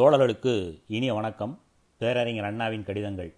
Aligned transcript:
தோழர்களுக்கு 0.00 0.82
இனிய 0.86 1.14
வணக்கம். 1.14 1.60
பேரறிஞர் 1.96 2.44
அண்ணாவின் 2.44 2.84
கடிதங்கள். 2.84 3.34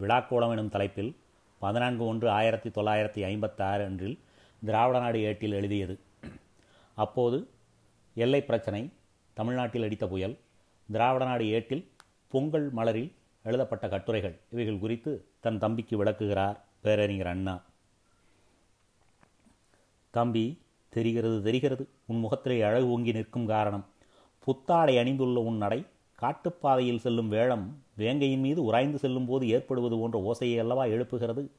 விழாக்கோளம் 0.00 0.50
எனும் 0.50 0.68
தலைப்பில் 0.68 1.16
பதினான்கு 1.58 2.06
ஒன்று 2.06 2.30
ஆயிரத்தி 2.30 2.70
தொள்ளாயிரத்தி 2.70 3.24
ஐம்பத்தாறு 3.24 3.84
அன்றில் 3.84 4.18
திராவிட 4.64 4.98
நாடு 4.98 5.20
ஏட்டில் 5.20 5.52
எழுதியது. 5.52 5.98
அப்போது 6.94 7.48
எல்லை 8.14 8.42
பிரச்சனை 8.42 8.92
தமிழ்நாட்டில் 9.34 9.82
அடித்த 9.82 10.08
புயல் 10.08 10.38
திராவிட 10.92 11.24
நாடு 11.24 11.48
ஏட்டில் 11.48 11.90
பொங்கல் 12.28 12.72
மலரில் 12.74 13.12
எழுதப்பட்ட 13.42 13.88
கட்டுரைகள் 13.88 14.38
இவைகள் 14.50 14.78
குறித்து 14.78 15.24
தன் 15.40 15.58
தம்பிக்கு 15.58 15.96
விளக்குகிறார் 15.96 16.64
பேரறிஞர் 16.80 17.26
அண்ணா. 17.26 17.62
தம்பி 20.10 20.62
தெரிகிறது 20.88 21.42
தெரிகிறது. 21.42 21.88
உன் 22.06 22.18
முகத்திலே 22.18 22.62
அழகு 22.62 22.88
ஓங்கி 22.90 23.12
நிற்கும் 23.12 23.46
காரணம். 23.46 23.86
புத்தாடை 24.38 24.96
அணிந்துள்ள 24.96 25.34
உன் 25.34 25.56
நடை 25.56 25.86
காட்டுப்பாதையில் 26.22 26.98
செல்லும் 26.98 27.28
வேளம் 27.28 27.78
வேங்கையின் 27.98 28.38
மீது 28.38 28.64
உராய்ந்து 28.64 28.98
செல்லும் 28.98 29.26
போது 29.26 29.48
ஏற்படுவது 29.48 29.96
போன்ற 29.96 30.18
ஓசையை 30.18 30.58
அல்லவா 30.58 30.84
எழுப்புகிறது? 30.84 31.50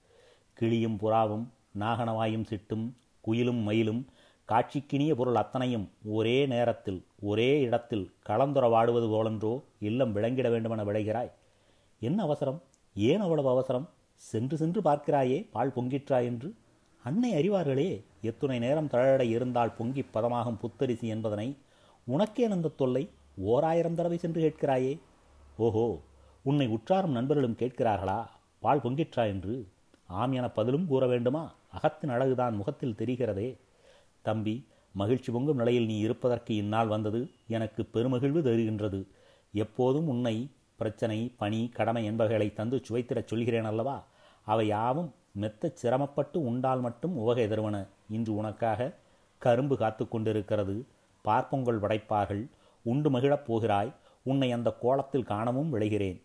கிளியும் 0.53 0.97
புறாவும் 0.99 1.45
நாகனவாயும் 1.79 2.45
சிட்டும் 2.49 2.91
குயிலும் 3.27 3.61
மயிலும் 3.61 4.05
காட்சிக்கினிய 4.47 5.13
பொருள் 5.13 5.35
அத்தனையும் 5.35 5.89
ஒரே 6.05 6.45
நேரத்தில் 6.45 7.05
ஒரே 7.19 7.61
இடத்தில் 7.61 8.11
கலந்துரவாடுவது 8.29 9.07
போலன்றோ 9.07 9.61
இல்லம் 9.79 10.15
விளங்கிட 10.15 10.49
வேண்டுமென 10.49 10.83
விளைகிறாய். 10.83 11.31
என்ன 11.99 12.23
அவசரம்? 12.23 12.61
ஏன் 12.95 13.19
அவ்வளவு 13.19 13.49
அவசரம்? 13.49 13.89
சென்று 14.15 14.57
சென்று 14.57 14.81
பார்க்கிறாயே 14.81 15.47
பால் 15.51 15.73
பொங்கிற்றா 15.75 16.23
என்று? 16.23 16.55
அன்னை 17.03 17.33
அறிவார்களே 17.33 18.03
எத்துணை 18.21 18.59
நேரம் 18.59 18.87
தழட 18.87 19.25
இருந்தால் 19.25 19.73
பொங்கி 19.73 20.05
பதமாகும் 20.13 20.59
புத்தரிசி 20.59 21.07
என்பதனை 21.07 21.57
உனக்கே 22.05 22.43
அந்த 22.43 22.67
தொல்லை. 22.67 23.09
ஓர் 23.39 23.63
ஆயிரம் 23.63 23.95
தடவை 23.95 24.17
சென்று 24.17 24.41
கேட்கிறாயே? 24.41 24.99
ஓஹோ 25.57 26.01
உன்னை 26.43 26.67
உற்றாரும் 26.67 27.11
நண்பர்களும் 27.11 27.55
கேட்கிறார்களா? 27.59 28.25
பால் 28.59 28.79
பொங்கிற்றா 28.79 29.27
என்று 29.27 29.67
ஆம் 30.07 30.31
என 30.31 30.49
பதிலும் 30.49 30.87
கூற 30.87 31.07
வேண்டுமா? 31.07 31.53
அகத்தின் 31.71 32.09
அழகுதான் 32.09 32.51
முகத்தில் 32.51 32.95
தெரிகிறதே. 32.97 33.57
தம்பி 34.21 34.67
மகிழ்ச்சி 34.93 35.31
பொங்கும் 35.31 35.55
நிலையில் 35.55 35.85
நீ 35.85 35.97
இருப்பதற்கு 35.97 36.55
இந்நாள் 36.55 36.87
வந்தது 36.87 37.29
எனக்கு 37.47 37.87
பெருமகிழ்வு 37.93 38.41
தருகின்றது. 38.41 39.07
எப்போதும் 39.53 40.07
உன்னை 40.07 40.51
பிரச்சனை 40.75 41.33
பணி 41.37 41.69
கடமை 41.73 42.11
என்பவைகளை 42.11 42.53
தந்து 42.53 42.81
சுவைத்திடச் 42.89 43.27
சொல்கிறேன் 43.27 43.63
அல்லவா? 43.63 44.03
அவை 44.43 44.67
யாவும் 44.67 45.13
மெத்த 45.31 45.71
சிரமப்பட்டு 45.73 46.45
உண்டால் 46.45 46.79
மட்டும் 46.79 47.17
உவகை 47.17 47.47
தருவன. 47.47 47.87
இன்று 48.09 48.35
உனக்காக 48.35 48.93
கரும்பு 49.37 49.77
காத்து 49.77 50.07
கொண்டிருக்கிறது. 50.07 50.85
பார்ப்பொங்கல் 51.25 51.79
படைப்பார்கள் 51.79 52.47
உண்டு 52.91 53.09
மகிழப் 53.09 53.45
போகிறாய். 53.45 53.91
உன்னை 54.23 54.51
அந்த 54.51 54.69
கோலத்தில் 54.81 55.29
காணவும் 55.33 55.69
விளைகிறேன். 55.69 56.17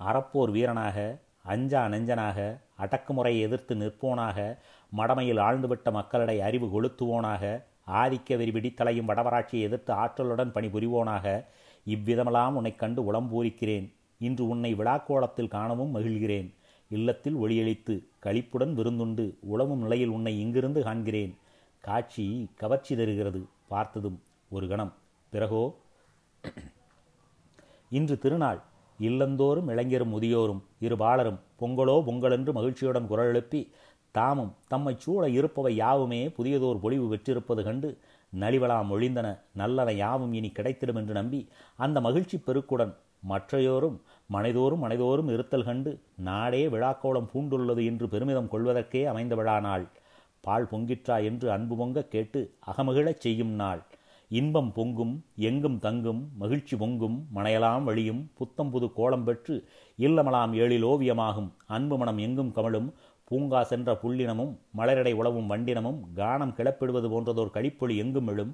அறப்போர் 0.00 0.50
வீரனாக 0.50 1.18
அஞ்சா 1.42 1.80
நெஞ்சனாக 1.86 2.38
அடக்குமுறையை 2.78 3.40
எதிர்த்து 3.40 3.74
நிற்போனாக 3.74 4.38
மடமையில் 4.96 5.40
ஆழ்ந்துவிட்ட 5.40 5.92
மக்களிடை 5.92 6.40
அறிவு 6.40 6.66
கொளுத்துவோனாக 6.66 7.64
ஆதிக்க 7.86 8.36
வெறி 8.36 8.50
விடித்தலையும் 8.50 9.08
வடவராட்சியை 9.08 9.60
எதிர்த்து 9.60 9.92
ஆற்றலுடன் 9.94 10.54
பணிபுரிவோனாக 10.54 11.44
இவ்விதமெல்லாம் 11.86 12.52
உன்னை 12.52 12.74
கண்டு 12.74 13.00
உளம்பூரிக்கிறேன். 13.12 13.86
இன்று 14.18 14.48
உன்னை 14.48 14.74
விழாக்கோலத்தில் 14.74 15.54
காணவும் 15.56 15.94
மகிழ்கிறேன். 15.94 16.48
இல்லத்தில் 16.88 17.36
ஒளியளித்து 17.36 17.94
களிப்புடன் 18.22 18.74
விருந்துண்டு 18.78 19.24
உளவும் 19.40 19.82
நிலையில் 19.84 20.08
உன்னை 20.08 20.40
இங்கிருந்து 20.40 20.82
காண்கிறேன். 20.82 21.32
காட்சி 21.80 22.50
கவர்ச்சி 22.56 22.96
தருகிறது 22.96 23.40
பார்த்ததும். 23.68 24.18
ஒரு 24.52 24.68
கணம். 24.68 24.92
பிறகோ? 25.32 25.62
இன்று 27.90 28.18
திருநாள். 28.18 28.60
இல்லந்தோறும் 29.00 29.68
இளைஞரும் 29.68 30.08
முதியோரும் 30.08 30.60
இரு 30.78 30.96
பாலரும் 30.96 31.38
பொங்கலோ 31.60 31.94
பொங்கலென்று 32.06 32.52
மகிழ்ச்சியுடன் 32.52 33.06
குரல் 33.06 33.26
எழுப்பி 33.26 33.60
தாமும் 34.10 34.54
தம்மை 34.68 34.94
சூழ 34.98 35.28
இருப்பவை 35.28 35.74
யாவுமே 35.74 36.28
புதியதோர் 36.28 36.80
பொழிவு 36.80 37.08
பெற்றிருப்பது 37.08 37.62
கண்டு 37.62 37.98
நலிவலாம் 38.40 38.90
ஒழிந்தன 38.90 39.38
நல்லன 39.52 39.92
யாவும் 39.92 40.32
இனி 40.32 40.52
கிடைத்திடும் 40.56 40.94
என்று 40.94 41.12
நம்பி 41.12 41.48
அந்த 41.76 42.00
மகிழ்ச்சி 42.00 42.42
பெருக்குடன் 42.46 42.94
மற்றையோரும் 43.28 43.98
மனைதோறும் 44.32 44.82
மனைதோறும் 44.82 45.32
இருத்தல் 45.32 45.64
கண்டு 45.64 46.00
நாடே 46.16 46.68
விழாக்கோளம் 46.68 47.28
பூண்டுள்ளது 47.34 47.84
என்று 47.84 48.08
பெருமிதம் 48.08 48.52
கொள்வதற்கே 48.52 49.04
அமைந்த 49.04 49.34
விழா 49.34 49.60
நாள். 49.60 49.86
பால் 50.40 50.68
பொங்கிற்றா 50.70 51.24
என்று 51.24 51.50
அன்பு 51.50 51.76
பொங்க 51.76 52.04
கேட்டு 52.04 52.40
அகமகிழச் 52.66 53.20
செய்யும் 53.20 53.54
நாள். 53.62 53.82
இன்பம் 54.32 54.70
பொங்கும் 54.72 55.12
எங்கும் 55.48 55.78
தங்கும் 55.78 56.20
மகிழ்ச்சி 56.38 56.74
பொங்கும் 56.76 57.16
மனையலாம் 57.34 57.84
வழியும் 57.84 58.20
புத்தம் 58.34 58.70
புது 58.70 58.86
கோலம் 58.92 59.24
பெற்று 59.24 59.54
இல்லமலாம் 59.98 60.52
ஏழில் 60.54 60.86
ஓவியமாகும் 60.86 61.50
அன்பு 61.68 61.96
மனம் 61.98 62.18
எங்கும் 62.18 62.52
கமழும் 62.52 62.88
பூங்கா 63.30 63.60
சென்ற 63.62 63.90
புள்ளினமும் 64.02 64.52
மலரடை 64.76 65.12
உழவும் 65.12 65.50
வண்டினமும் 65.52 66.00
கானம் 66.16 66.54
கிளப்பிடுவது 66.54 67.08
போன்றதோர் 67.08 67.54
கழிப்பொழி 67.54 67.96
எங்கும் 67.96 68.26
எழும் 68.26 68.52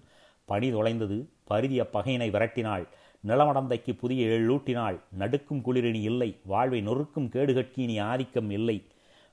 பனி 0.48 0.68
தொலைந்தது 0.70 1.18
பருதிய 1.50 1.82
பகையினை 1.92 2.28
விரட்டினாள் 2.30 2.84
நிலமடந்தைக்கு 3.24 3.92
புதிய 3.94 4.28
எழூட்டினாள் 4.30 4.98
நடுக்கும் 5.18 5.62
குளிரினி 5.66 6.02
இல்லை 6.02 6.30
வாழ்வை 6.44 6.80
நொறுக்கும் 6.82 7.28
கேடுகட்கினி 7.28 7.96
ஆதிக்கம் 8.02 8.50
இல்லை 8.50 8.76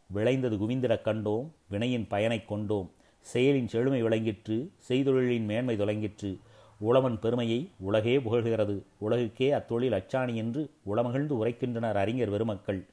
விளைந்தது 0.09 0.57
குவிந்திடக் 0.57 1.05
கண்டோம் 1.05 1.47
வினையின் 1.69 2.07
பயனைக் 2.07 2.47
கொண்டோம் 2.47 2.89
செயலின் 3.33 3.67
செழுமை 3.67 4.01
விளங்கிற்று 4.01 4.71
செய்தொழிலின் 4.89 5.45
மேன்மை 5.45 5.77
தொலங்கிற்று. 5.77 6.37
உழவன் 6.79 7.19
பெருமையை 7.19 7.69
உலகே 7.79 8.17
புகழ்கிறது. 8.17 8.83
உலகுக்கே 9.01 9.51
அத்தொழில் 9.51 9.93
அச்சாணி 9.93 10.35
என்று 10.35 10.69
உளமகிழ்ந்து 10.85 11.45
உரைக்கின்றனர் 11.45 11.93
அறிஞர் 11.93 12.29
பெருமக்கள் 12.29 12.85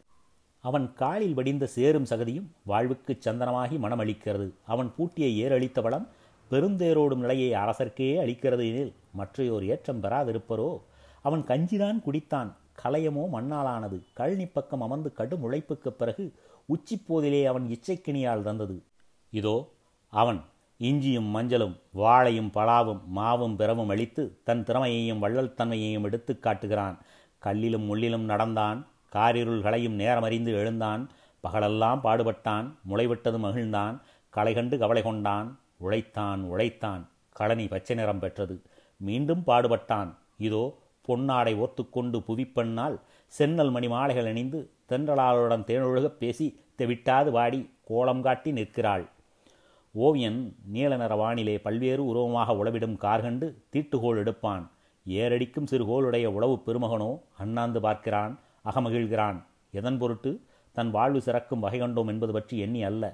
அவன் 0.61 0.93
காலில் 0.95 1.35
வடிந்த 1.35 1.67
சேரும் 1.67 2.05
சகதியும் 2.05 2.47
வாழ்வுக்குச் 2.67 3.29
சந்தனமாகி 3.29 3.79
மனமளிக்கிறது. 3.79 4.51
அவன் 4.67 4.93
பூட்டிய 4.97 5.49
ஏறளித்த 5.49 5.83
வளம் 5.83 6.09
பெருந்தேரோடும் 6.51 7.17
நிலையை 7.17 7.53
அரசர்க்கே 7.53 8.19
அளிக்கிறது 8.21 8.69
எனில் 8.69 8.93
மற்றையோர் 9.13 9.67
ஏற்றம் 9.67 10.03
பெறாதிருப்பரோ? 10.03 10.81
அவன் 11.23 11.41
கஞ்சிதான் 11.41 12.03
குடித்தான். 12.03 12.53
கலையமோ 12.85 13.29
மண்ணாலானது. 13.33 14.01
கழனி 14.13 14.51
பக்கம் 14.53 14.81
அமர்ந்து 14.81 15.13
கடும் 15.13 15.43
உழைப்புக்குப் 15.43 15.99
பிறகு 15.99 16.33
உச்சிப்போதிலே 16.69 17.45
அவன் 17.45 17.67
இச்சைக்கிணியால் 17.69 18.43
தந்தது. 18.43 18.83
இதோ 19.31 19.69
அவன் 20.15 20.41
இஞ்சியும் 20.79 21.31
மஞ்சளும் 21.35 21.77
வாழையும் 21.95 22.51
பலாவும் 22.55 23.01
மாவும் 23.17 23.57
பிறவும் 23.57 23.89
அளித்து 23.89 24.41
தன் 24.45 24.65
திறமையையும் 24.65 25.19
வள்ளல் 25.19 25.55
தன்மையையும் 25.55 26.05
எடுத்து 26.05 26.39
காட்டுகிறான். 26.39 26.99
கல்லிலும் 27.45 27.87
முள்ளிலும் 27.87 28.25
நடந்தான் 28.25 28.87
காரிருள்களையும் 29.13 29.99
நேரமறிந்து 29.99 30.53
எழுந்தான் 30.53 31.11
பகலெல்லாம் 31.41 32.01
பாடுபட்டான் 32.05 32.67
முளைவிட்டது 32.89 33.39
மகிழ்ந்தான் 33.39 34.01
களை 34.31 34.55
கண்டு 34.55 34.79
கவலை 34.79 35.03
கொண்டான் 35.03 35.59
உழைத்தான் 35.77 36.43
உழைத்தான் 36.43 37.09
களனி 37.41 37.69
பச்சை 37.69 37.97
நிறம் 37.97 38.19
பெற்றது. 38.19 38.63
மீண்டும் 38.97 39.43
பாடுபட்டான். 39.47 40.15
இதோ 40.39 40.79
பொன்னாடை 41.09 41.55
ஓர்த்துக்கொண்டு 41.57 42.19
புவிப்பெண்ணால் 42.29 43.01
சென்னல் 43.39 43.71
மணி 43.71 43.89
மாலைகள் 43.89 44.27
அணிந்து 44.27 44.71
தென்றலாளருடன் 44.89 45.65
தேனொழுகப் 45.65 46.19
பேசி 46.19 46.61
தெவிட்டாது 46.79 47.31
வாடி 47.31 47.71
கோலம் 47.85 48.23
காட்டி 48.23 48.53
நிற்கிறாள். 48.53 49.09
ஓவியன் 49.95 50.57
நீல 50.65 50.97
நிற 50.97 51.15
வானிலே 51.15 51.55
பல்வேறு 51.63 52.03
உருவமாக 52.07 52.53
உளவிடும் 52.53 52.95
கார்கண்டு 52.97 53.47
தீட்டுகோள் 53.73 54.17
எடுப்பான். 54.17 54.71
ஏரடிக்கும் 55.07 55.69
சிறுகோளுடைய 55.71 56.27
உளவு 56.27 56.55
பெருமகனோ 56.67 57.21
அண்ணாந்து 57.39 57.81
பார்க்கிறான் 57.81 58.39
அகமகிழ்கிறான். 58.71 59.39
எதன் 59.71 59.99
பொருட்டு? 59.99 60.33
தன் 60.73 60.91
வாழ்வு 60.91 61.21
சிறக்கும் 61.21 61.59
வகை 61.59 61.81
கண்டோம் 61.81 62.07
என்பது 62.07 62.33
பற்றி 62.33 62.59
எண்ணி 62.59 62.83
அல்ல. 62.83 63.05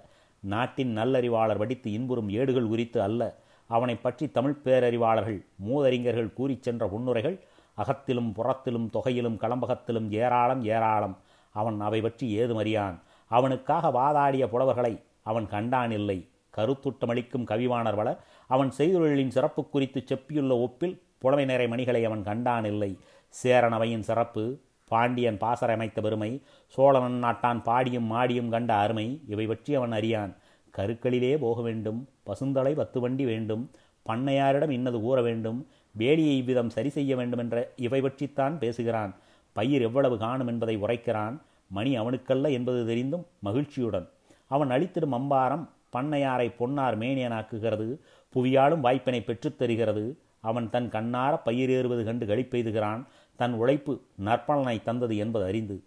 நாட்டின் 0.42 0.96
நல்லறிவாளர் 0.96 1.56
வடித்து 1.56 1.88
இன்புறும் 1.92 2.30
ஏடுகள் 2.30 2.68
குறித்து 2.68 3.02
அல்ல. 3.02 3.22
அவனை 3.66 3.96
பற்றி 3.96 4.30
தமிழ் 4.30 4.56
பேரறிவாளர்கள் 4.64 5.40
மூதறிஞர்கள் 5.68 6.32
கூறிச் 6.32 6.62
சென்ற 6.62 6.86
உன்னுரைகள் 6.86 7.38
அகத்திலும் 7.74 8.32
புறத்திலும் 8.32 8.88
தொகையிலும் 8.92 9.40
களம்பகத்திலும் 9.42 10.08
ஏராளம் 10.22 10.64
ஏராளம். 10.64 11.16
அவன் 11.54 11.80
அவை 11.80 12.00
பற்றி 12.00 12.26
ஏதுமறியான் 12.38 12.96
அவனுக்காக 13.30 13.90
வாதாடிய 13.90 14.44
புலவர்களை 14.46 14.94
அவன் 15.22 15.46
கண்டான் 15.48 15.90
இல்லை. 15.90 16.18
கருத்துட்டமளிக்கும் 16.56 17.48
கவிவாணர் 17.50 17.98
வள 18.00 18.08
அவன் 18.46 18.70
செய்தொழிலின் 18.78 19.34
சிறப்பு 19.36 19.62
குறித்து 19.68 20.00
செப்பியுள்ள 20.10 20.52
ஒப்பில் 20.66 20.96
புலமை 21.18 21.44
நிறை 21.44 21.66
மணிகளை 21.68 22.02
அவன் 22.04 22.22
கண்டான் 22.22 22.64
இல்லை. 22.64 22.90
சேரனவையின் 23.34 24.06
சிறப்பு 24.08 24.44
பாண்டியன் 24.90 25.38
பாசறை 25.38 25.74
அமைத்த 25.76 26.00
பெருமை 26.00 26.30
சோழனன் 26.66 27.18
நாட்டான் 27.24 27.60
பாடியும் 27.62 28.06
மாடியும் 28.12 28.50
கண்ட 28.50 28.70
அருமை 28.74 29.06
இவை 29.26 29.46
பற்றி 29.46 29.74
அவன் 29.74 29.92
அறியான். 29.92 30.32
கருக்களிலே 30.74 31.32
போக 31.38 31.58
வேண்டும் 31.62 32.00
பசுந்தலை 32.26 32.72
பத்து 32.74 32.98
வண்டி 33.00 33.24
வேண்டும் 33.24 33.64
பண்ணையாரிடம் 34.06 34.70
இன்னது 34.70 34.98
கூற 35.00 35.18
வேண்டும் 35.22 35.58
வேலியை 35.98 36.34
இவ்விதம் 36.40 36.70
சரி 36.70 36.88
செய்ய 36.88 37.12
வேண்டும் 37.16 37.38
என்ற 37.38 37.56
இவை 37.76 38.00
பற்றித்தான் 38.00 38.54
பேசுகிறான். 38.58 39.12
பயிர் 39.56 39.82
எவ்வளவு 39.82 40.16
காணும் 40.18 40.46
என்பதை 40.46 40.76
உரைக்கிறான் 40.76 41.36
மணி 41.68 41.90
அவனுக்கல்ல 42.00 42.50
என்பது 42.50 42.80
தெரிந்தும் 42.86 43.24
மகிழ்ச்சியுடன். 43.40 44.06
அவன் 44.54 44.70
அளித்திடும் 44.70 45.16
அம்பாரம் 45.18 45.64
பண்ணையாரை 45.96 46.56
பொன்னார் 46.56 46.98
மேனியனாக்குகிறது. 46.98 47.98
புவியாலும் 48.34 48.80
வாய்ப்பினை 48.80 49.20
பெற்றுத் 49.20 49.58
தருகிறது 49.58 50.18
அவன் 50.40 50.70
தன் 50.70 50.88
கண்ணார 50.88 51.40
பயிரேறுவது 51.44 52.04
கண்டு 52.04 52.26
கழிப்பெய்துகிறான் 52.26 53.04
தன் 53.36 53.52
உழைப்பு 53.52 54.00
நற்பலனை 54.24 54.82
தந்தது 54.82 55.16
என்பது 55.16 55.44
அறிந்து. 55.44 55.82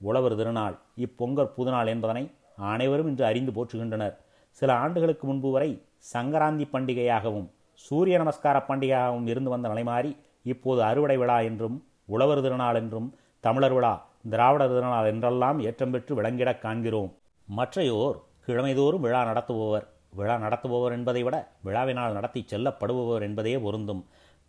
உழவர் 0.00 0.36
திருநாள் 0.36 0.78
இப்பொங்கற் 0.96 1.50
புதுநாள் 1.56 1.86
என்பதனை 1.86 2.30
அனைவரும் 2.56 3.06
இன்று 3.06 3.24
அறிந்து 3.24 3.52
போற்றுகின்றனர். 3.52 4.16
சில 4.50 4.74
ஆண்டுகளுக்கு 4.74 5.26
முன்பு 5.26 5.50
வரை 5.50 5.82
சங்கராந்தி 6.12 6.68
பண்டிகையாகவும் 6.72 7.50
சூரிய 7.74 8.16
நமஸ்கார 8.16 8.64
பண்டிகையாகவும் 8.68 9.28
இருந்து 9.28 9.50
வந்த 9.50 9.68
நிலைமாறி 9.68 10.16
இப்போது 10.42 10.82
அறுவடை 10.82 11.16
விழா 11.16 11.40
என்றும் 11.40 11.84
உழவர் 12.04 12.42
திருநாள் 12.42 12.74
என்றும் 12.74 13.14
தமிழர் 13.40 13.72
விழா 13.72 14.06
திராவிடர் 14.30 14.68
திருநாள் 14.68 15.06
என்றெல்லாம் 15.06 15.60
ஏற்றம் 15.60 15.90
பெற்று 15.90 16.14
விளங்கிடக் 16.14 16.60
காண்கிறோம். 16.60 17.14
மற்றையோர் 17.46 18.22
கிழமைதோறும் 18.46 19.04
விழா 19.04 19.20
நடத்துபவர். 19.24 19.84
விழா 20.10 20.36
நடத்துபவர் 20.36 20.92
என்பதை 20.92 21.22
விட 21.22 21.36
விழாவினால் 21.64 22.12
நடத்தி 22.12 22.40
செல்லப்படுபவர் 22.50 23.20
என்பதே 23.20 23.58
பொருந்தும். 23.58 24.02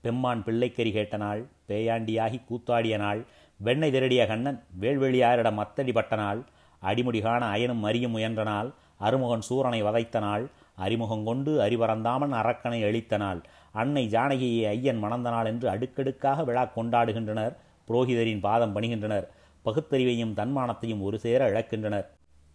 பெம்மான் 0.04 0.42
பிள்ளைக்கறி 0.44 0.92
கேட்ட 0.92 1.18
நாள் 1.18 1.42
பேயாண்டியாகி 1.68 2.40
கூத்தாடிய 2.46 2.98
நாள் 2.98 3.22
வெண்ணை 3.60 3.90
திருடிய 3.92 4.28
கண்ணன் 4.28 4.64
வேள்வெளியாரிடம் 4.82 5.60
அத்தடிபட்ட 5.64 6.16
நாள் 6.16 6.40
அடிமுடி 6.82 7.22
காண 7.22 7.46
அயனும் 7.46 7.84
அறியும் 7.84 8.12
முயன்ற 8.12 8.44
நாள் 8.44 8.70
அருமுகன் 9.00 9.46
சூரனை 9.50 9.80
வதைத்த 9.84 10.20
நாள் 10.20 10.50
அறிமுகம் 10.76 11.24
கொண்டு 11.26 11.52
அறிவறந்தாமன் 11.62 12.34
அரக்கனை 12.34 12.80
அழித்த 12.88 13.18
நாள் 13.18 13.42
அன்னை 13.72 14.04
ஜானகியை 14.08 14.68
ஐயன் 14.68 14.98
மணந்த 14.98 15.30
நாள் 15.30 15.46
என்று 15.46 15.70
அடுக்கடுக்காக 15.70 16.44
விழா 16.44 16.64
கொண்டாடுகின்றனர். 16.76 17.54
புரோகிதரின் 17.88 18.40
பாதம் 18.40 18.76
பணிகின்றனர். 18.76 19.28
பகுத்தறிவையும் 19.66 20.36
தன்மானத்தையும் 20.40 21.02
ஒரு 21.02 21.20
சேர 21.20 21.50
இழக்கின்றனர். 21.52 22.06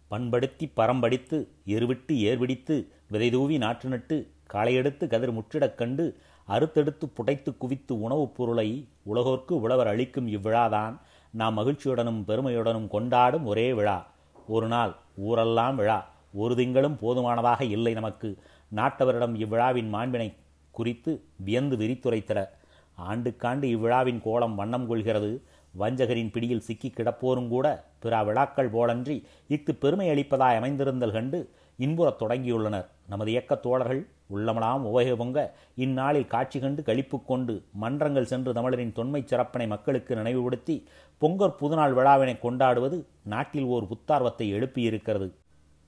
பண்படுத்தி 0.09 0.71
பரம்படித்து 0.75 1.47
எருவிட்டு 1.65 2.11
ஏர்விடித்து 2.11 2.87
விதைதூவி 3.11 3.57
நாற்று 3.57 3.89
நட்டு 3.89 4.31
காளையெடுத்து 4.53 5.07
கதிர் 5.07 5.33
முற்றிடக் 5.33 5.75
கண்டு 5.75 6.17
அறுத்தெடுத்து 6.47 7.09
புடைத்து 7.13 7.57
குவித்து 7.57 8.01
உணவுப் 8.01 8.35
பொருளை 8.35 8.87
உலகோர்க்கு 9.13 9.51
உழவர் 9.51 9.87
அளிக்கும் 9.87 10.27
இவ்விழாதான் 10.27 10.99
நாம் 11.29 11.57
மகிழ்ச்சியுடனும் 11.57 12.23
பெருமையுடனும் 12.27 12.87
கொண்டாடும் 12.87 13.45
ஒரே 13.45 13.73
விழா. 13.73 14.11
ஒரு 14.47 14.67
நாள் 14.67 14.95
ஊரெல்லாம் 15.15 15.75
விழா. 15.75 16.11
ஒரு 16.33 16.55
திங்களும் 16.55 16.97
போதுமானதாக 16.99 17.65
இல்லை 17.65 17.93
நமக்கு. 17.93 18.37
நாட்டவரிடம் 18.75 19.35
இவ்விழாவின் 19.35 19.89
மாண்பினை 19.89 20.33
குறித்து 20.71 21.23
வியந்து 21.35 21.77
விரித்துரைத்தட 21.77 22.47
ஆண்டுக்காண்டு 23.09 23.63
இவ்விழாவின் 23.63 24.21
கோலம் 24.21 24.55
வண்ணம் 24.55 24.87
கொள்கிறது. 24.87 25.41
வஞ்சகரின் 25.79 26.31
பிடியில் 26.31 26.61
சிக்கி 26.61 26.89
கிடப்போரும் 26.89 27.47
கூட 27.47 27.88
பிற 27.99 28.23
விழாக்கள் 28.23 28.71
போலன்றி 28.71 29.23
இஃது 29.49 29.71
பெருமை 29.71 30.09
அளிப்பதாய் 30.09 30.55
அமைந்திருந்தல் 30.55 31.11
கண்டு 31.11 31.49
இன்புறத் 31.79 32.21
தொடங்கியுள்ளனர். 32.21 32.85
நமது 33.07 33.31
இயக்கத் 33.31 33.61
தோழர்கள் 33.61 34.07
உள்ளமலாம் 34.33 34.79
உவகை 34.79 35.15
பொங்க 35.15 35.55
இந்நாளில் 35.75 36.27
காட்சி 36.27 36.59
கண்டு 36.59 36.83
களிப்பு 36.83 37.25
கொண்டு 37.25 37.63
மன்றங்கள் 37.71 38.25
சென்று 38.25 38.53
தமிழரின் 38.53 38.93
தொன்மைச் 38.95 39.27
சிறப்பினை 39.27 39.67
மக்களுக்கு 39.67 40.15
நினைவுபடுத்தி 40.15 40.87
பொங்கற் 41.21 41.55
புதுநாள் 41.61 41.93
விழாவினை 41.93 42.39
கொண்டாடுவது 42.39 43.05
நாட்டில் 43.23 43.63
ஓர் 43.63 43.87
புத்தார்வத்தை 43.87 44.53
எழுப்பியிருக்கிறது. 44.53 45.31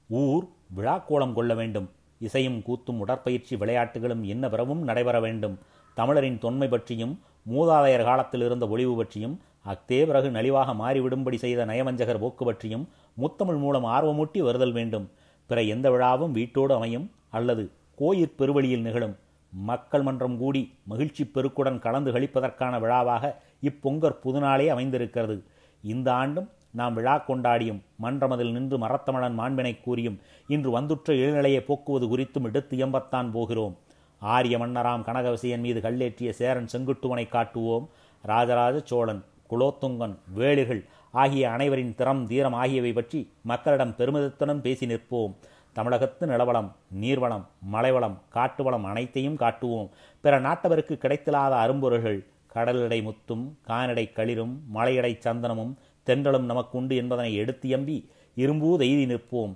ஊர் 0.07 0.47
விழாக்கோலம் 0.75 1.33
கொள்ள 1.33 1.53
வேண்டும். 1.53 1.89
இசையும் 2.19 2.63
கூத்தும் 2.67 2.99
உடற்பயிற்சி 2.99 3.55
விளையாட்டுகளும் 3.55 4.23
என்ன 4.23 4.49
பிறவும் 4.49 4.81
நடைபெற 4.81 5.19
வேண்டும். 5.19 5.59
தமிழரின் 5.93 6.39
தொன்மை 6.39 6.67
பற்றியும் 6.67 7.21
மூதாதையர் 7.51 8.03
காலத்தில் 8.03 8.41
இருந்த 8.41 8.67
ஒளிவு 8.67 8.95
பற்றியும் 8.95 9.41
அக்தே 9.65 10.05
பிறகு 10.05 10.29
நலிவாக 10.29 10.73
மாறிவிடும்படி 10.73 11.35
செய்த 11.35 11.65
நயவஞ்சகர் 11.65 12.19
போக்கு 12.19 12.45
பற்றியும் 12.45 12.89
முத்தமிழ் 13.17 13.57
மூலம் 13.57 13.85
ஆர்வமூட்டி 13.85 14.39
வருதல் 14.39 14.71
வேண்டும். 14.71 15.09
பிற 15.45 15.61
எந்த 15.61 15.89
விழாவும் 15.89 16.31
வீட்டோடு 16.31 16.73
அமையும். 16.73 17.11
அல்லது 17.29 17.71
கோயிற் 17.95 18.35
பெருவழியில் 18.37 18.81
நிகழும். 18.81 19.17
மக்கள் 19.53 20.01
மன்றம் 20.01 20.37
கூடி 20.37 20.73
மகிழ்ச்சி 20.83 21.31
பெருக்குடன் 21.33 21.79
கலந்து 21.79 22.11
கழிப்பதற்கான 22.11 22.79
விழாவாக 22.79 23.41
இப்பொங்கற் 23.61 24.17
புதுநாளே 24.23 24.67
அமைந்திருக்கிறது. 24.67 25.43
இந்த 25.83 26.13
ஆண்டும் 26.13 26.49
நாம் 26.71 26.93
விழா 26.93 27.23
கொண்டாடியும் 27.27 27.79
மன்றமதில் 28.03 28.51
நின்று 28.51 28.77
மரத்தமிழன் 28.77 29.33
மாண்பினை 29.33 29.79
கூறியும் 29.81 30.19
இன்று 30.47 30.71
வந்துற்ற 30.71 31.13
இளநிலையை 31.13 31.59
போக்குவது 31.59 32.17
குறித்தும் 32.17 32.43
எடுத்து 32.43 32.77
எம்பத்தான் 32.77 33.31
போகிறோம். 33.31 33.77
ஆரிய 34.19 34.57
மன்னராம் 34.57 35.03
கனகவசியன் 35.03 35.59
மீது 35.59 35.79
கல்லேற்றிய 35.79 36.29
சேரன் 36.29 36.67
செங்குட்டுவனை 36.71 37.29
காட்டுவோம். 37.29 37.89
ராஜராஜ 38.21 38.79
சோழன் 38.83 39.23
குலோத்துங்கன் 39.51 40.15
வேளிர்கள் 40.37 40.81
ஆகிய 41.21 41.45
அனைவரின் 41.51 41.95
திறம் 41.95 42.21
தீரம் 42.27 42.53
ஆகியவை 42.53 42.91
பற்றி 42.93 43.19
மக்களிடம் 43.41 43.95
பெருமிதத்துடன் 43.97 44.61
பேசி 44.65 44.85
நிற்போம். 44.85 45.33
தமிழகத்து 45.73 46.25
நிலவளம் 46.27 46.69
நீர்வளம் 47.01 47.45
மலைவளம் 47.73 48.17
காட்டுவளம் 48.35 48.85
அனைத்தையும் 48.91 49.37
காட்டுவோம். 49.43 49.89
பிற 50.23 50.33
நாட்டவருக்கு 50.39 50.95
கிடைத்திலாத 51.03 51.53
அரும்பொருள்கள் 51.63 52.19
கடலடை 52.53 52.99
முத்தும் 53.01 53.43
கானடை 53.67 54.05
களிரும் 54.15 54.53
மலையடை 54.75 55.11
சந்தனமும் 55.25 55.73
தென்றலும் 56.07 56.47
நமக்கு 56.51 56.77
உண்டு 56.77 56.95
என்பதனை 57.01 57.33
எடுத்து 57.41 57.67
எம்பி 57.77 57.97
இரும்பூ 58.33 58.69
எய்தி 58.77 59.05
நிற்போம். 59.11 59.53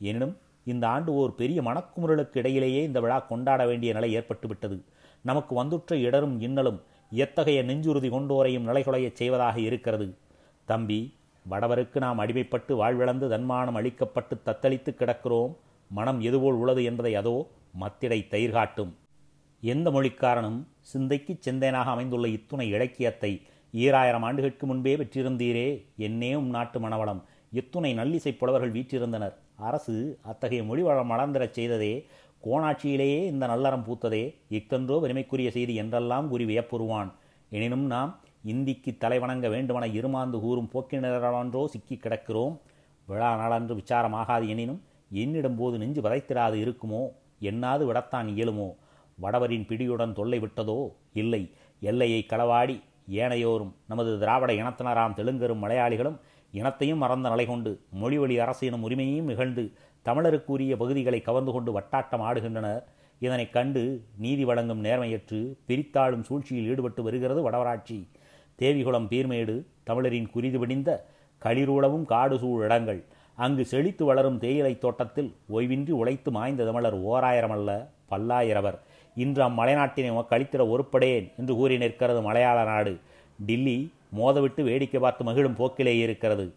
எனினும் 0.00 0.34
இந்த 0.72 0.84
ஆண்டு 0.88 1.10
ஓர் 1.14 1.32
பெரிய 1.34 1.58
மணக்குமுறலுக்கு 1.62 2.38
இடையிலேயே 2.40 2.80
இந்த 2.88 2.98
விழா 3.00 3.18
கொண்டாட 3.18 3.60
வேண்டிய 3.66 3.92
நிலை 3.92 4.10
ஏற்பட்டுவிட்டது. 4.18 4.78
நமக்கு 5.22 5.52
வந்துற்ற 5.60 5.96
இடரும் 6.06 6.36
இன்னலும் 6.40 6.80
எத்தகைய 7.10 7.62
நெஞ்சுறுதி 7.62 8.08
கொண்டோரையும் 8.10 8.66
நிலைகுலையச் 8.66 9.12
செய்வதாக 9.12 9.60
இருக்கிறது? 9.60 10.14
தம்பி 10.64 11.14
வடவருக்கு 11.44 12.00
நாம் 12.00 12.18
அடிமைப்பட்டு 12.18 12.72
வாழ்விழந்து 12.72 13.28
தன்மானம் 13.28 13.76
அளிக்கப்பட்டு 13.76 14.34
தத்தளித்து 14.44 14.90
கிடக்கிறோம். 14.92 15.56
மனம் 15.90 16.20
எதுபோல் 16.20 16.54
உள்ளது 16.54 16.84
என்பதை 16.84 17.14
அதோ 17.14 17.48
மத்திடை 17.80 18.28
தயிர் 18.28 18.50
காட்டும். 18.50 18.96
எந்த 19.60 19.90
மொழிக்காரனும் 19.90 20.64
சிந்தைக்கு 20.80 21.38
செந்தேனாக 21.46 21.84
அமைந்துள்ள 21.84 22.28
இத்துணை 22.28 22.68
இலக்கியத்தை 22.68 23.42
ஈராயிரம் 23.72 24.22
ஆண்டுகளுக்கு 24.22 24.66
முன்பே 24.66 24.96
பெற்றிருந்தீரே 24.96 25.84
என்னே 25.96 26.34
உம் 26.34 26.50
நாட்டு 26.50 26.80
மணவளம். 26.80 27.24
இத்துணை 27.52 27.94
நல்லிசை 27.94 28.36
புலவர்கள் 28.36 28.72
வீற்றிருந்தனர். 28.72 29.34
அரசு 29.56 30.18
அத்தகைய 30.22 30.64
மொழி 30.64 30.82
வளம் 30.82 31.10
வளர்ந்திடச் 31.10 31.50
செய்ததே 31.50 32.06
கோணாட்சியிலேயே 32.44 33.24
இந்த 33.24 33.46
நல்லறம் 33.46 33.84
பூத்ததே 33.88 34.34
இக்கன்றோ 34.50 35.00
பெருமைக்குரிய 35.00 35.50
செய்தி 35.50 35.74
என்றெல்லாம் 35.74 36.28
கூறி 36.28 36.44
வியப்புறுவான். 36.44 37.12
எனினும் 37.50 37.86
நாம் 37.86 38.20
இந்திக்கு 38.44 38.96
தலைவணங்க 39.00 39.48
வேண்டுமென 39.50 39.86
இருமாந்து 39.86 40.40
கூறும் 40.40 40.70
போக்கினரன்றோ 40.74 41.64
சிக்கி 41.64 42.00
கிடக்கிறோம். 42.02 42.58
விழா 43.06 43.36
நாளன்று 43.36 43.74
விசாரமாகாது 43.74 44.48
எனினும் 44.48 44.82
என்னிடம் 45.10 45.56
போது 45.56 45.78
நெஞ்சு 45.78 46.00
வதைத்திராது 46.00 46.56
இருக்குமோ? 46.64 47.02
எண்ணாது 47.40 47.92
விடத்தான் 47.92 48.28
இயலுமோ? 48.34 48.68
வடவரின் 49.20 49.66
பிடியுடன் 49.66 50.12
தொல்லை 50.12 50.38
விட்டதோ? 50.38 50.92
இல்லை. 51.12 51.50
எல்லையை 51.80 52.26
களவாடி 52.28 52.80
ஏனையோரும் 53.10 53.72
நமது 53.88 54.18
திராவிட 54.18 54.52
இனத்தினராம் 54.52 55.14
தெலுங்கரும் 55.14 55.62
மலையாளிகளும் 55.62 56.18
இனத்தையும் 56.52 56.98
மறந்த 56.98 57.28
நிலை 57.28 57.46
கொண்டு 57.46 57.80
மொழிவழி 58.00 58.36
அரசு 58.38 58.66
எனும் 58.66 58.82
உரிமையையும் 58.82 59.24
நிகழ்ந்து 59.24 59.72
தமிழருக்குரிய 60.04 60.76
பகுதிகளை 60.76 61.20
கவர்ந்து 61.20 61.52
கொண்டு 61.52 61.80
வட்டாட்டம் 61.80 62.22
ஆடுகின்றனர். 62.22 62.82
இதனைக் 63.18 63.52
கண்டு 63.52 64.02
நீதி 64.16 64.44
வழங்கும் 64.44 64.84
நேர்மையற்று 64.84 65.54
பிரித்தாளும் 65.68 66.20
சூழ்ச்சியில் 66.20 66.66
ஈடுபட்டு 66.66 67.02
வருகிறது 67.02 67.42
வடவராட்சி. 67.42 68.08
தேவிகுளம் 68.58 69.06
பீர்மேடு 69.06 69.64
தமிழரின் 69.84 70.30
குறிது 70.30 70.58
பிடிந்த 70.58 71.06
களிரூடவும் 71.44 72.04
காடு 72.04 72.38
சூழ் 72.38 72.64
இடங்கள். 72.64 73.04
அங்கு 73.34 73.64
செழித்து 73.64 74.04
வளரும் 74.04 74.38
தேயிலை 74.38 74.78
தோட்டத்தில் 74.78 75.34
ஓய்வின்றி 75.48 75.92
உழைத்து 75.92 76.30
மாய்ந்த 76.30 76.64
தமிழர் 76.64 76.94
ஓராயிரம் 76.94 77.50
அல்ல 77.50 77.90
பல்லாயிரவர். 78.10 78.78
இன்று 79.14 79.44
அம்மலைநாட்டினை 79.44 80.24
கழித்திட 80.30 80.68
ஒருப்படேன் 80.68 81.36
என்று 81.36 81.54
கூறி 81.54 81.78
நிற்கிறது 81.78 82.22
மலையாள 82.22 82.64
நாடு. 82.64 82.98
டில்லி 83.46 83.92
மோதவிட்டு 84.10 84.62
வேடிக்கை 84.62 85.00
பார்த்து 85.00 85.24
மகிழும் 85.24 85.54
போக்கிலே 85.54 85.98
இருக்கிறது. 85.98 86.54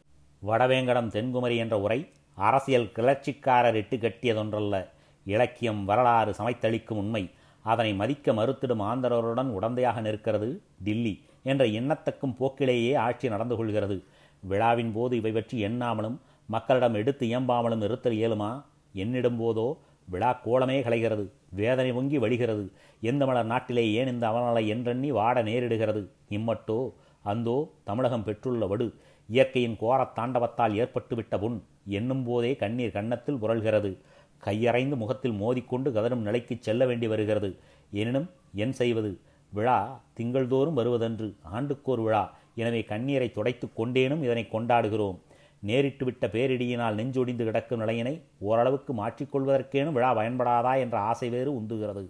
வடவேங்கடம் 0.47 1.07
தென்குமரி 1.07 1.57
என்ற 1.57 1.79
உரை 1.79 2.09
அரசியல் 2.33 2.91
கிளர்ச்சிக்காரர் 2.95 3.73
இட்டு 3.73 3.97
கட்டியதொன்றல்ல. 3.97 4.87
இலக்கியம் 5.25 5.85
வரலாறு 5.85 6.31
சமைத்தளிக்கும் 6.31 6.93
உண்மை. 6.93 7.29
அதனை 7.61 7.93
மதிக்க 7.93 8.33
மறுத்திடும் 8.33 8.81
ஆந்தரவருடன் 8.81 9.49
உடந்தையாக 9.61 10.01
நிற்கிறது 10.01 10.61
டில்லி 10.83 11.23
என்ற 11.43 11.65
எண்ணத்தக்கும் 11.65 12.35
போக்கிலேயே 12.35 12.95
ஆட்சி 12.95 13.29
நடந்து 13.29 13.55
கொள்கிறது. 13.55 14.03
விழாவின் 14.39 14.91
போது 14.91 15.17
இவை 15.17 15.31
பற்றி 15.31 15.65
எண்ணாமலும் 15.65 16.17
மக்களிடம் 16.45 16.93
எடுத்து 16.93 17.27
இயம்பாமலும் 17.27 17.83
இருத்தல் 17.83 18.13
இயலுமா? 18.13 18.63
என்னிடும் 18.95 19.39
போதோ 19.39 19.77
விழா 20.09 20.39
கோலமே 20.45 20.81
கலைகிறது 20.81 21.29
வேதனை 21.49 21.91
பொங்கி 21.91 22.19
வழிகிறது. 22.19 22.71
எந்த 23.01 23.25
மலர் 23.25 23.45
நாட்டிலே 23.45 23.91
ஏன் 23.91 24.07
இந்த 24.07 24.29
அவநலை 24.29 24.67
என்றெண்ணி 24.67 25.11
வாட 25.11 25.43
நேரிடுகிறது? 25.43 26.07
இம்மட்டோ 26.29 26.93
அந்தோ 27.21 27.71
தமிழகம் 27.83 28.23
பெற்றுள்ள 28.23 28.65
வடு. 28.65 28.93
இயற்கையின் 29.27 29.77
கோரத் 29.81 30.15
தாண்டவத்தால் 30.15 30.73
ஏற்பட்டுவிட்ட 30.73 31.39
புண். 31.39 31.63
எண்ணும் 31.85 32.23
போதே 32.23 32.55
கண்ணீர் 32.55 32.91
கன்னத்தில் 32.91 33.41
புரள்கிறது 33.43 33.91
கையறைந்து 34.39 34.95
முகத்தில் 34.95 35.39
மோதிக்கொண்டு 35.41 35.89
கதரும் 35.91 36.25
நிலைக்கு 36.27 36.57
செல்ல 36.59 36.85
வேண்டி 36.85 37.07
வருகிறது. 37.07 37.49
எனினும் 37.91 38.29
என் 38.55 38.71
செய்வது? 38.71 39.11
விழா 39.53 40.03
திங்கள்தோறும் 40.17 40.77
வருவதன்று 40.79 41.27
ஆண்டுக்கோர் 41.43 42.01
விழா. 42.05 42.23
எனவே 42.55 42.83
கண்ணீரை 42.83 43.31
துடைத்து 43.31 43.73
கொண்டேனும் 43.73 44.23
இதனை 44.23 44.47
கொண்டாடுகிறோம். 44.51 45.19
நேரிட்டு 45.63 46.03
விட்ட 46.03 46.27
பேரிடியினால் 46.27 46.97
நெஞ்சொடிந்து 46.99 47.43
கிடக்கும் 47.45 47.79
நிலையினை 47.79 48.21
ஓரளவுக்கு 48.39 48.93
மாற்றிக்கொள்வதற்கேனும் 48.93 49.97
விழா 49.97 50.11
பயன்படாதா 50.15 50.79
என்ற 50.79 50.97
ஆசை 50.99 51.29
வேறு 51.29 51.61
உந்துகிறது. 51.61 52.09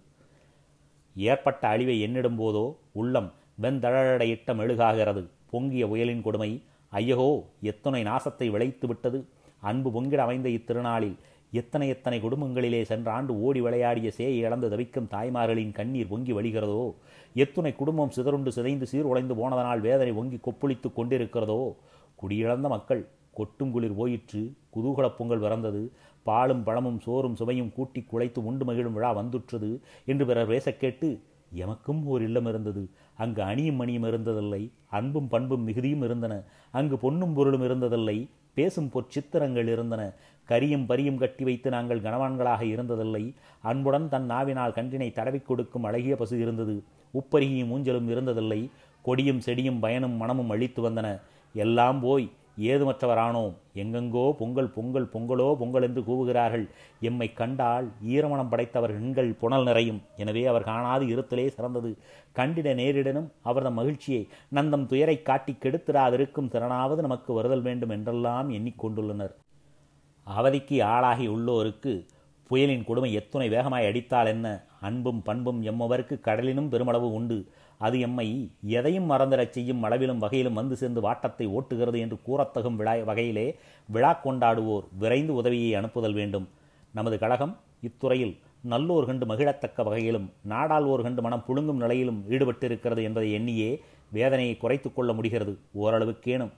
ஏற்பட்ட 1.16 1.68
அழிவை 1.68 2.02
எண்ணிடும் 2.02 2.40
போதோ 2.40 2.76
உள்ளம் 2.92 3.32
வெந்தழடையிட்ட 3.62 4.54
மெழுகாகிறது. 4.56 5.24
பொங்கிய 5.52 5.88
புயலின் 5.88 6.22
கொடுமை 6.22 6.64
ஐயகோ 6.90 7.44
எத்தனை 7.62 8.04
நாசத்தை 8.04 8.50
விளைத்து 8.50 8.88
விட்டது. 8.88 9.20
அன்பு 9.62 9.90
பொங்கிட 9.90 10.16
அமைந்த 10.16 10.50
இத்திருநாளில் 10.50 11.16
எத்தனை 11.52 11.88
எத்தனை 11.88 12.22
குடும்பங்களிலே 12.22 12.82
சென்ற 12.82 13.12
ஆண்டு 13.12 13.42
ஓடி 13.42 13.62
விளையாடிய 13.62 14.12
சேயை 14.18 14.36
இழந்து 14.38 14.70
தவிக்கும் 14.70 15.08
தாய்மார்களின் 15.12 15.72
கண்ணீர் 15.72 16.08
பொங்கி 16.08 16.34
வழிகிறதோ? 16.34 16.94
எத்துணை 17.34 17.76
குடும்பம் 17.76 18.10
சிதறுண்டு 18.10 18.52
சிதைந்து 18.52 18.88
சீர்குலைந்து 18.92 19.34
போனதனால் 19.34 19.80
வேதனை 19.80 20.14
பொங்கி 20.14 20.36
கொப்புளித்து 20.36 20.94
கொண்டிருக்கிறதோ? 20.94 21.76
குடியிழந்த 22.22 22.68
மக்கள் 22.68 23.08
கொட்டும் 23.34 23.72
குளிர் 23.72 23.96
போயிற்று 23.96 24.54
குதூகலப் 24.76 25.18
பொங்கல் 25.18 25.40
பிறந்தது 25.40 25.92
பாலும் 26.24 26.64
பழமும் 26.64 27.00
சோறும் 27.00 27.36
சுவையும் 27.36 27.74
கூட்டி 27.74 28.06
குழைத்து 28.12 28.40
உண்டு 28.40 28.66
மகிழும் 28.66 28.94
விழா 28.94 29.18
வந்துற்றது 29.18 29.80
என்று 30.06 30.26
பிறர் 30.26 30.48
பேசக் 30.48 30.80
கேட்டு 30.80 31.22
எமக்கும் 31.56 32.04
ஓர் 32.04 32.22
இல்லம் 32.22 32.46
இருந்தது. 32.46 32.90
அங்கு 33.18 33.42
அணியும் 33.42 33.76
மணியும் 33.76 34.04
இருந்ததில்லை 34.04 34.72
அன்பும் 34.90 35.28
பண்பும் 35.28 35.64
மிகுதியும் 35.64 36.02
இருந்தன. 36.02 36.42
அங்கு 36.72 36.98
பொன்னும் 36.98 37.34
பொருளும் 37.34 37.62
இருந்ததில்லை. 37.62 38.30
பேசும் 38.54 38.92
பொற்சித்திரங்கள் 38.94 39.68
இருந்தன. 39.68 40.12
கரியும் 40.50 40.86
பரியும் 40.86 41.18
கட்டி 41.18 41.44
வைத்து 41.44 41.70
நாங்கள் 41.70 42.00
கனவான்களாக 42.00 42.64
இருந்ததில்லை. 42.64 43.34
அன்புடன் 43.62 44.10
தன் 44.10 44.26
நாவினால் 44.26 44.72
கன்றினை 44.72 45.12
தடவிக் 45.12 45.48
கொடுக்கும் 45.48 45.84
அழகிய 45.84 46.16
பசு 46.16 46.40
இருந்தது. 46.40 46.84
உப்பருகியும் 47.14 47.72
ஊஞ்சலும் 47.72 48.10
இருந்ததில்லை. 48.10 48.70
கொடியும் 49.02 49.42
செடியும் 49.46 49.80
பயனும் 49.80 50.12
மனமும் 50.12 50.50
அழித்து 50.50 50.90
வந்தன. 50.90 51.22
எல்லாம் 51.54 52.00
போய் 52.00 52.32
ஏதுமற்றவரானோம். 52.58 53.54
எங்கெங்கோ 53.76 54.24
பொங்கல் 54.40 54.70
பொங்கல் 54.70 55.10
பொங்கலோ 55.14 55.48
பொங்கல் 55.56 55.86
என்று 55.88 56.02
கூவுகிறார்கள். 56.02 56.66
எம்மை 57.00 57.34
கண்டால் 57.34 57.88
ஈரமணம் 58.14 58.50
படைத்தவர் 58.50 58.94
எண்கள் 59.00 59.32
புனல் 59.34 59.64
நிறையும். 59.64 60.02
எனவே 60.18 60.46
அவர் 60.46 60.64
காணாது 60.64 61.06
இருத்தலே 61.06 61.48
சிறந்தது. 61.48 61.92
கண்டிட 62.36 62.74
நேரிடனும் 62.82 63.30
அவரது 63.42 63.72
மகிழ்ச்சியை. 63.72 64.28
நந்தம் 64.54 64.86
துயரை 64.86 65.22
காட்டி 65.22 65.56
கெடுத்திடாதிருக்கும் 65.60 66.52
திறனாவது 66.56 67.02
நமக்கு 67.08 67.34
வருதல் 67.34 67.62
வேண்டும் 67.62 67.90
என்றெல்லாம் 67.90 68.50
எண்ணிக்கொண்டுள்ளனர் 68.50 69.36
அவதிக்கு 70.28 70.84
ஆளாகி 70.84 71.28
உள்ளோருக்கு 71.28 71.94
புயலின் 72.50 72.84
கொடுமை 72.84 73.14
எத்துணை 73.14 73.50
வேகமாய் 73.50 73.88
அடித்தால் 73.90 74.26
என்ன? 74.26 74.48
அன்பும் 74.82 75.22
பண்பும் 75.22 75.60
எம்மவருக்கு 75.64 76.16
கடலினும் 76.28 76.68
பெருமளவு 76.68 77.08
உண்டு. 77.14 77.38
அது 77.88 77.98
எம்மை 78.06 78.28
எதையும் 78.78 79.10
மறந்துடச் 79.12 79.56
செய்யும் 79.56 79.84
அளவிலும் 79.84 80.22
வகையிலும் 80.24 80.60
வந்து 80.60 80.76
சேர்ந்து 80.82 81.02
வாட்டத்தை 81.08 81.46
ஓட்டுகிறது 81.58 82.00
என்று 82.04 82.18
கூறத்தகும் 82.28 82.78
விழா 82.80 82.94
வகையிலே 83.10 83.48
விழா 83.96 84.12
கொண்டாடுவோர் 84.26 84.88
விரைந்து 85.02 85.34
உதவியை 85.42 85.70
அனுப்புதல் 85.80 86.18
வேண்டும். 86.20 86.48
நமது 86.98 87.18
கழகம் 87.24 87.54
இத்துறையில் 87.88 88.34
நல்லோர் 88.72 89.08
கண்டு 89.10 89.26
மகிழத்தக்க 89.26 89.84
வகையிலும் 89.84 90.28
நாடாள்வோர் 90.50 91.06
கண்டு 91.08 91.22
மனம் 91.22 91.46
புழுங்கும் 91.48 91.82
நிலையிலும் 91.84 92.20
ஈடுபட்டிருக்கிறது 92.30 93.02
என்பதை 93.08 93.30
எண்ணியே 93.38 93.72
வேதனையை 94.18 94.56
குறைத்து 94.64 94.90
கொள்ள 94.94 95.12
முடிகிறது. 95.20 95.54
ஓரளவுக்கேனும். 95.84 96.52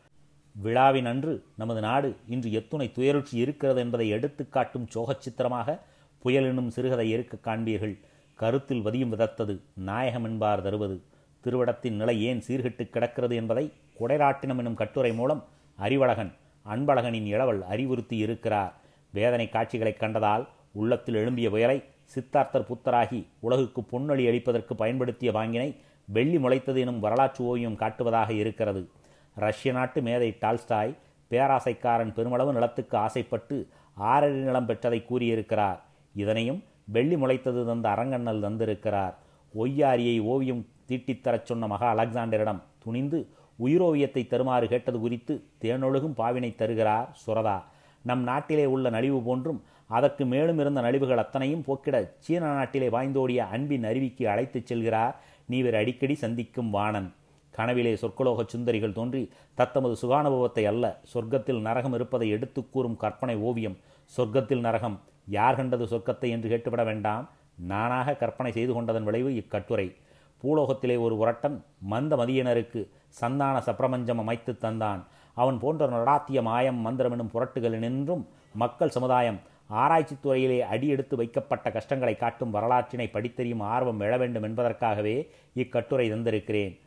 விழாவின் 0.55 1.09
அன்று 1.11 1.33
நமது 1.61 1.81
நாடு 1.87 2.09
இன்று 2.33 2.49
எத்துணை 2.59 2.87
துயருற்றி 2.95 3.37
இருக்கிறது 3.43 3.79
என்பதை 3.83 4.07
எடுத்து 4.15 4.43
காட்டும் 4.49 4.89
சோகச்சித்திரமாக 4.95 5.77
புயல் 6.23 6.47
என்னும் 6.49 6.73
சிறுகதை 6.75 7.07
இருக்க 7.15 7.37
காண்பீர்கள். 7.47 7.95
கருத்தில் 8.39 8.85
வதியும் 8.85 9.13
விதத்தது 9.13 9.55
நாயகம் 9.89 10.23
என்பார் 10.23 10.65
தருவது. 10.67 10.97
திருவிடத்தின் 11.43 11.95
நிலை 11.95 12.23
ஏன் 12.23 12.41
சீர்கிட்டு 12.47 12.89
கிடக்கிறது 12.89 13.35
என்பதை 13.35 13.71
குடைராட்டினம் 13.99 14.57
என்னும் 14.57 14.75
கட்டுரை 14.75 15.13
மூலம் 15.13 15.43
அறிவழகன் 15.79 16.33
அன்பழகனின் 16.65 17.25
இளவல் 17.25 17.63
அறிவுறுத்தி 17.63 18.13
இருக்கிறார். 18.13 18.73
வேதனை 19.09 19.49
காட்சிகளைக் 19.49 20.01
கண்டதால் 20.01 20.47
உள்ளத்தில் 20.71 21.15
எழும்பிய 21.15 21.49
புயலை 21.49 21.83
சித்தார்த்தர் 22.15 22.65
புத்தராகி 22.65 23.27
உலகுக்கு 23.39 23.81
பொன்னொழி 23.81 24.27
அளிப்பதற்கு 24.27 24.73
பயன்படுத்திய 24.73 25.31
வாங்கினை 25.31 25.75
வெள்ளி 26.05 26.37
முளைத்தது 26.37 26.79
எனும் 26.79 26.99
வரலாற்று 26.99 27.45
ஓவியம் 27.45 27.77
காட்டுவதாக 27.77 28.29
இருக்கிறது. 28.29 28.89
ரஷ்ய 29.35 29.71
நாட்டு 29.71 30.01
மேதை 30.01 30.37
டால்ஸ்டாய் 30.39 30.95
பேராசைக்காரன் 31.29 32.13
பெருமளவு 32.13 32.53
நிலத்துக்கு 32.53 32.97
ஆசைப்பட்டு 32.97 33.67
ஆறடி 33.93 34.35
நிலம் 34.35 34.67
பெற்றதை 34.67 35.05
கூறியிருக்கிறார். 35.05 35.83
இதனையும் 36.15 36.63
வெள்ளி 36.85 37.15
முளைத்தது 37.15 37.65
தந்த 37.65 37.89
அரங்கண்ணல் 37.89 38.41
தந்திருக்கிறார். 38.41 39.13
ஒய்யாரியை 39.55 40.21
ஓவியம் 40.21 40.65
தீட்டித்தரச் 40.87 41.43
சொன்ன 41.43 41.67
மகா 41.67 41.93
அலெக்சாண்டரிடம் 41.93 42.61
துணிந்து 42.79 43.27
உயிரோவியத்தை 43.63 44.27
தருமாறு 44.27 44.67
கேட்டது 44.67 44.99
குறித்து 44.99 45.43
தேனொழுகும் 45.61 46.15
பாவினை 46.17 46.55
தருகிறார் 46.55 47.17
சுரதா. 47.27 47.63
நம் 48.01 48.23
நாட்டிலே 48.23 48.65
உள்ள 48.65 48.89
நலிவு 48.89 49.21
போன்றும் 49.21 49.63
அதற்கு 49.87 50.25
மேலும் 50.25 50.59
இருந்த 50.59 50.81
நலிவுகள் 50.81 51.17
அத்தனையும் 51.17 51.63
போக்கிட 51.63 52.13
சீன 52.19 52.53
நாட்டிலே 52.53 52.89
வாய்ந்தோடிய 52.89 53.37
அன்பின் 53.37 53.83
அருவிக்கு 53.83 54.27
அழைத்துச் 54.27 54.73
செல்கிறார் 54.73 55.15
நீவர் 55.49 55.75
அடிக்கடி 55.75 56.15
சந்திக்கும் 56.15 56.69
வாணன். 56.69 57.13
கனவிலே 57.51 57.93
சொற்கலோக 57.93 58.45
சுந்தரிகள் 58.55 58.91
தோன்றி 58.91 59.31
தத்தமது 59.53 59.95
சுகானுபவத்தை 60.01 60.63
அல்ல 60.63 60.99
சொர்க்கத்தில் 61.13 61.61
நரகம் 61.61 61.93
இருப்பதை 61.93 62.29
எடுத்துக் 62.29 62.71
கூறும் 62.71 62.97
கற்பனை 62.97 63.35
ஓவியம். 63.35 63.77
சொர்க்கத்தில் 64.17 64.59
நரகம் 64.59 64.99
யார் 65.27 65.55
கண்டது 65.55 65.85
சொர்க்கத்தை 65.85 66.29
என்று 66.29 66.49
கேட்டுவிட 66.49 66.83
வேண்டாம். 66.83 67.29
நானாக 67.55 68.15
கற்பனை 68.15 68.51
செய்து 68.51 68.73
கொண்டதன் 68.73 69.03
விளைவு 69.03 69.35
இக்கட்டுரை. 69.35 69.95
பூலோகத்திலே 70.43 70.99
ஒரு 70.99 71.15
உரட்டன் 71.17 71.63
மந்த 71.79 72.15
மதியினருக்கு 72.15 72.87
சந்தான 73.07 73.57
சப்ரமஞ்சம் 73.65 74.17
அமைத்து 74.17 74.57
தந்தான். 74.61 75.03
அவன் 75.35 75.59
போன்ற 75.59 75.87
நடாத்திய 75.87 76.41
மாயம் 76.41 76.85
மந்திரமெனும் 76.85 77.29
புரட்டுகளினின்றும் 77.33 78.25
மக்கள் 78.53 78.89
சமுதாயம் 78.89 79.39
ஆராய்ச்சி 79.67 80.15
துறையிலே 80.19 80.61
அடியெடுத்து 80.61 81.15
வைக்கப்பட்ட 81.15 81.71
கஷ்டங்களை 81.71 82.17
காட்டும் 82.17 82.53
வரலாற்றினை 82.53 83.09
படித்தறியும் 83.13 83.61
ஆர்வம் 83.61 83.99
எழ 83.99 84.17
வேண்டும் 84.17 84.43
என்பதற்காகவே 84.43 85.29
இக்கட்டுரை 85.53 86.11
தந்திருக்கிறேன். 86.11 86.79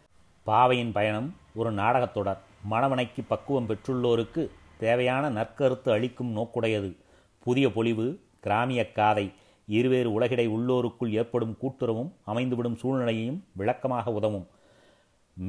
பாவையின் 0.44 0.92
பயணம் 0.92 1.36
ஒரு 1.54 1.72
நாடகத் 1.72 2.14
தொடர். 2.14 2.40
மணவனைக்கு 2.64 3.22
பக்குவம் 3.22 3.66
பெற்றுள்ளோருக்கு 3.66 4.50
தேவையான 4.78 5.30
நற்கருத்து 5.30 5.90
அளிக்கும் 5.90 6.36
நோக்குடையது. 6.36 6.96
புதிய 7.42 7.72
பொலிவு 7.72 8.20
கிராமிய 8.40 8.92
காதை 8.92 9.32
இருவேறு 9.66 10.12
உலகிடை 10.12 10.48
உள்ளோருக்குள் 10.48 11.10
ஏற்படும் 11.10 11.56
கூட்டுறவும் 11.62 12.10
அமைந்துவிடும் 12.26 12.76
சூழ்நிலையையும் 12.76 13.44
விளக்கமாக 13.52 14.12
உதவும். 14.12 14.46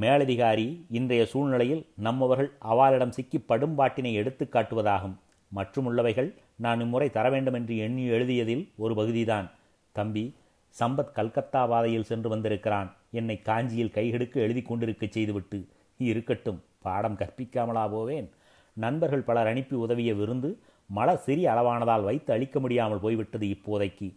மேலதிகாரி 0.00 0.86
இன்றைய 0.90 1.26
சூழ்நிலையில் 1.26 1.86
நம்மவர்கள் 1.96 2.52
அவாளிடம் 2.62 3.08
சிக்கி 3.08 3.44
படும்பாட்டினை 3.48 4.12
எடுத்து 4.12 4.48
காட்டுவதாகும். 4.52 5.14
மற்றுமுள்ளவைகள் 5.54 6.34
நான் 6.56 6.80
இம்முறை 6.80 7.10
தர 7.10 7.30
வேண்டும் 7.30 7.54
என்று 7.54 7.76
எண்ணி 7.76 8.04
எழுதியதில் 8.04 8.70
ஒரு 8.76 8.94
பகுதிதான். 8.94 9.50
தம்பி 9.92 10.34
சம்பத் 10.80 11.12
கல்கத்தா 11.12 11.66
பாதையில் 11.66 12.04
சென்று 12.04 12.28
வந்திருக்கிறான். 12.28 12.96
என்னை 13.10 13.42
காஞ்சியில் 13.42 13.92
கைகெடுக்க 13.94 14.34
எழுதி 14.34 14.62
கொண்டிருக்க 14.62 15.06
செய்துவிட்டு 15.10 15.66
இருக்கட்டும் 15.98 16.62
பாடம் 16.82 17.16
கற்பிக்காமலா 17.16 17.90
போவேன். 17.90 18.30
நண்பர்கள் 18.72 19.20
பலர் 19.20 19.46
அனுப்பி 19.46 19.76
உதவிய 19.76 20.14
விருந்து 20.14 20.58
மழை 20.90 21.14
சிறிய 21.16 21.46
அளவானதால் 21.50 22.04
வைத்து 22.04 22.32
அழிக்க 22.32 22.60
முடியாமல் 22.60 23.02
போய்விட்டது 23.04 23.46
இப்போதைக்கு. 23.46 24.08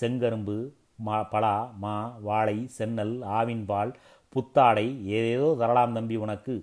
செங்கரும்பு 0.00 0.56
மா 1.06 1.18
பலா 1.22 1.56
மா 1.78 1.96
வாழை 2.20 2.56
சென்னல் 2.78 3.14
ஆவின்பால் 3.38 3.92
புத்தாடை 4.28 4.86
ஏதேதோ 5.06 5.56
தரலாம் 5.58 5.92
தம்பி 5.92 6.16
உனக்கு. 6.16 6.54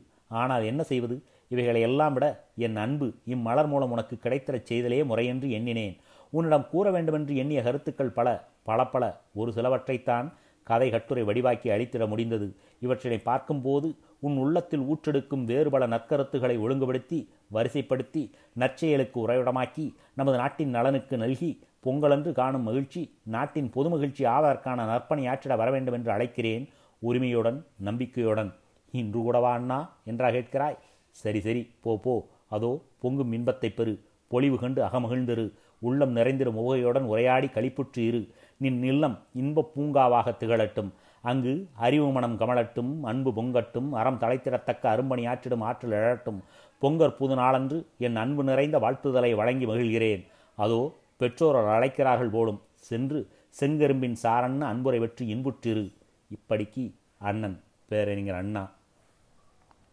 ஆனால் 0.41 0.63
என்ன 0.63 0.83
செய்வது? 0.83 1.15
இவைகளை 1.47 1.81
எல்லாம் 1.81 2.13
விட 2.13 2.25
என் 2.55 2.75
அன்பு 2.75 3.07
இம்மலர் 3.25 3.67
மூலம் 3.67 3.91
உனக்கு 3.91 4.15
கிடைத்தரச் 4.23 4.69
செய்தலே 4.69 4.99
முறையென்று 5.05 5.51
எண்ணினேன். 5.51 5.95
உன்னிடம் 6.29 6.67
கூற 6.71 6.91
வேண்டுமென்று 6.91 7.35
எண்ணிய 7.35 7.61
கருத்துக்கள் 7.63 8.15
பல 8.19 8.27
பல 8.63 8.85
பல. 8.85 9.03
ஒரு 9.33 9.51
சிலவற்றைத்தான் 9.51 10.27
கதை 10.65 10.89
கட்டுரை 10.89 11.23
வடிவாக்கி 11.23 11.69
அளித்திட 11.75 12.07
முடிந்தது. 12.07 12.47
இவற்றினை 12.81 13.19
பார்க்கும்போது 13.23 13.87
உன் 14.19 14.37
உள்ளத்தில் 14.37 14.85
ஊற்றெடுக்கும் 14.91 15.43
வேறு 15.43 15.69
பல 15.69 15.87
நற்கருத்துக்களை 15.87 16.55
ஒழுங்குபடுத்தி 16.59 17.19
வரிசைப்படுத்தி 17.53 18.23
நற்செயலுக்கு 18.59 19.19
உறைவிடமாக்கி 19.27 19.85
நமது 20.13 20.37
நாட்டின் 20.37 20.69
நலனுக்கு 20.69 21.17
நல்கி 21.17 21.49
பொங்கலன்று 21.85 22.31
காணும் 22.31 22.61
மகிழ்ச்சி 22.61 23.01
நாட்டின் 23.23 23.69
பொது 23.69 23.89
மகிழ்ச்சி 23.89 24.23
ஆவதற்கான 24.25 24.85
நற்பணி 24.91 25.23
ஆற்றிட 25.31 25.55
வர 25.55 25.71
வேண்டும் 25.71 25.93
என்று 25.93 26.11
அழைக்கிறேன். 26.11 26.63
உரிமையுடன் 26.99 27.65
நம்பிக்கையுடன். 27.77 28.51
இன்று 28.91 29.19
கூடவா 29.19 29.51
அண்ணா? 29.53 29.79
என்றா 30.05 30.27
கேட்கிறாய். 30.27 30.77
சரி 31.11 31.39
சரி 31.39 31.61
போ 31.81 31.97
போ. 31.97 32.15
அதோ 32.49 32.71
பொங்கும் 32.99 33.31
இன்பத்தை 33.31 33.69
பெறு. 33.69 33.93
பொலிவு 34.27 34.57
கண்டு 34.59 34.81
அகமகிழ்ந்திரு. 34.83 35.45
உள்ளம் 35.79 36.15
நிறைந்திடும் 36.15 36.57
முகையுடன் 36.59 37.07
உரையாடி 37.13 37.47
களிப்புற்று 37.47 38.01
இரு. 38.07 38.21
நின் 38.57 38.83
இல்லம் 38.83 39.19
இன்பப் 39.33 39.71
பூங்காவாக 39.75 40.35
திகழட்டும். 40.39 40.91
அங்கு 41.21 41.67
அறிவு 41.73 42.11
மனம் 42.11 42.39
கமலட்டும் 42.39 42.99
அன்பு 43.01 43.31
பொங்கட்டும் 43.31 43.89
அறம் 43.89 44.19
தலைத்திடத்தக்க 44.19 44.89
அரும்பணி 44.89 45.27
ஆற்றிடும் 45.27 45.63
ஆற்றல் 45.63 45.91
எழட்டும். 45.91 46.39
பொங்கற் 46.81 47.15
புது 47.15 47.35
நாளன்று 47.35 47.87
என் 47.97 48.15
அன்பு 48.15 48.43
நிறைந்த 48.43 48.79
வாழ்த்துதலை 48.79 49.35
வழங்கி 49.35 49.65
மகிழ்கிறேன். 49.65 50.25
அதோ 50.55 50.93
பெற்றோரர் 51.17 51.75
அழைக்கிறார்கள் 51.75 52.29
போலும் 52.29 52.61
சென்று 52.75 53.27
செங்கரும்பின் 53.59 54.15
சாரண்ண 54.23 54.61
அன்புரை 54.61 54.99
வெற்றி 54.99 55.33
இன்புற்றிரு. 55.33 55.93
இப்படிக்கு 56.29 56.91
அண்ணன் 57.17 57.63
பேரறிஞர் 57.87 58.35
அண்ணா. 58.35 58.71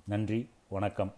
நன்றி 0.04 0.48
வணக்கம். 0.68 1.12